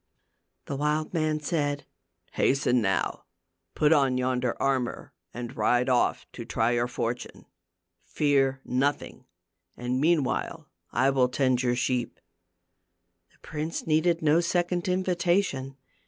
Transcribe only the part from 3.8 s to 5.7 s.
on yonder armor and